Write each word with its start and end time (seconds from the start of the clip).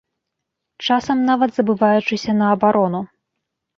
Часам 0.87 1.21
нават 1.29 1.49
забываючыся 1.57 2.31
на 2.41 2.45
абарону. 2.55 3.01